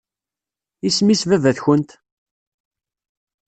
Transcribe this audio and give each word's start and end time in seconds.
Isem-is 0.87 1.21
baba-tkent? 1.29 1.89